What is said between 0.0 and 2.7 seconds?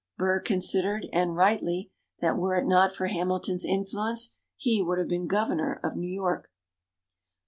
Burr considered, and rightly, that were it